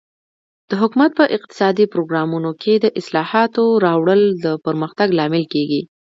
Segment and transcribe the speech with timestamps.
[0.69, 5.81] د حکومت په اقتصادي پروګرامونو کې د اصلاحاتو راوړل د پرمختګ لامل کیږي.